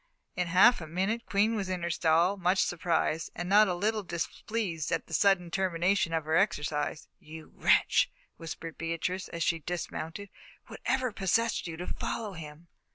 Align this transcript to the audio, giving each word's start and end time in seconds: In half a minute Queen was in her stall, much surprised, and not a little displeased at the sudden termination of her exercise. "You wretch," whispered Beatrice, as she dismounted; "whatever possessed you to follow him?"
In 0.35 0.47
half 0.47 0.81
a 0.81 0.87
minute 0.87 1.27
Queen 1.27 1.55
was 1.55 1.69
in 1.69 1.83
her 1.83 1.91
stall, 1.91 2.35
much 2.35 2.63
surprised, 2.65 3.29
and 3.35 3.47
not 3.47 3.67
a 3.67 3.75
little 3.75 4.01
displeased 4.01 4.91
at 4.91 5.05
the 5.05 5.13
sudden 5.13 5.51
termination 5.51 6.11
of 6.11 6.25
her 6.25 6.35
exercise. 6.37 7.07
"You 7.19 7.51
wretch," 7.53 8.09
whispered 8.35 8.79
Beatrice, 8.79 9.27
as 9.27 9.43
she 9.43 9.59
dismounted; 9.59 10.29
"whatever 10.65 11.11
possessed 11.11 11.67
you 11.67 11.77
to 11.77 11.85
follow 11.85 12.33
him?" 12.33 12.67